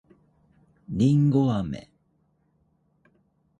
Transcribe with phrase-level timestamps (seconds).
[0.89, 1.91] りんごあめ